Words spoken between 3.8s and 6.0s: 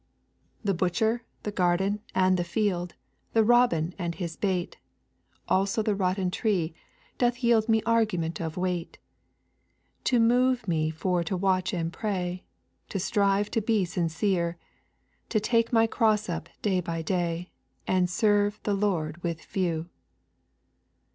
and his bait, Also the